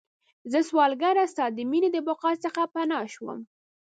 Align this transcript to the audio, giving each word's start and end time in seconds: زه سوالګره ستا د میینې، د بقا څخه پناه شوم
زه 0.51 0.59
سوالګره 0.69 1.23
ستا 1.33 1.45
د 1.53 1.59
میینې، 1.69 1.89
د 1.93 1.97
بقا 2.07 2.31
څخه 2.43 2.61
پناه 2.73 3.05
شوم 3.13 3.39